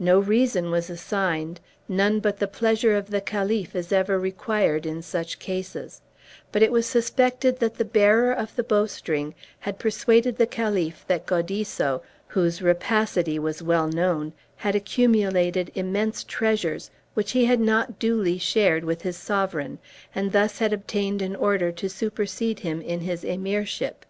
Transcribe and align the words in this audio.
No 0.00 0.18
reason 0.18 0.72
was 0.72 0.90
assigned; 0.90 1.60
none 1.88 2.18
but 2.18 2.38
the 2.40 2.48
pleasure 2.48 2.96
of 2.96 3.10
the 3.10 3.20
Caliph 3.20 3.76
is 3.76 3.92
ever 3.92 4.18
required 4.18 4.84
in 4.84 5.00
such 5.00 5.38
cases; 5.38 6.00
but 6.50 6.60
it 6.60 6.72
was 6.72 6.86
suspected 6.86 7.60
that 7.60 7.76
the 7.76 7.84
bearer 7.84 8.32
of 8.32 8.56
the 8.56 8.64
bow 8.64 8.86
string 8.86 9.32
had 9.60 9.78
persuaded 9.78 10.38
the 10.38 10.48
Caliph 10.48 11.04
that 11.06 11.24
Gaudisso, 11.24 12.02
whose 12.26 12.62
rapacity 12.62 13.38
was 13.38 13.62
well 13.62 13.86
known, 13.86 14.32
had 14.56 14.74
accumulated 14.74 15.70
immense 15.76 16.24
treasures, 16.24 16.90
which 17.14 17.30
he 17.30 17.44
had 17.44 17.60
not 17.60 18.00
duly 18.00 18.38
shared 18.38 18.84
with 18.84 19.02
his 19.02 19.16
sovereign, 19.16 19.78
and 20.16 20.32
thus 20.32 20.58
had 20.58 20.72
obtained 20.72 21.22
an 21.22 21.36
order 21.36 21.70
to 21.70 21.88
supersede 21.88 22.58
him 22.58 22.80
in 22.80 23.02
his 23.02 23.22
Emirship. 23.22 24.04